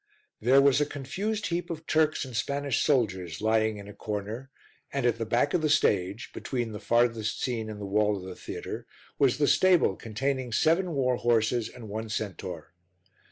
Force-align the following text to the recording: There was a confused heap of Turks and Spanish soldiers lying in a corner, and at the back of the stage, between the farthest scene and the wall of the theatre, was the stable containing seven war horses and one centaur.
There 0.41 0.63
was 0.63 0.81
a 0.81 0.85
confused 0.87 1.45
heap 1.45 1.69
of 1.69 1.85
Turks 1.85 2.25
and 2.25 2.35
Spanish 2.35 2.81
soldiers 2.81 3.39
lying 3.39 3.77
in 3.77 3.87
a 3.87 3.93
corner, 3.93 4.49
and 4.91 5.05
at 5.05 5.19
the 5.19 5.27
back 5.27 5.53
of 5.53 5.61
the 5.61 5.69
stage, 5.69 6.31
between 6.33 6.71
the 6.71 6.79
farthest 6.79 7.39
scene 7.39 7.69
and 7.69 7.79
the 7.79 7.85
wall 7.85 8.17
of 8.17 8.23
the 8.23 8.35
theatre, 8.35 8.87
was 9.19 9.37
the 9.37 9.45
stable 9.47 9.95
containing 9.95 10.53
seven 10.53 10.93
war 10.93 11.17
horses 11.17 11.69
and 11.69 11.87
one 11.87 12.09
centaur. 12.09 12.73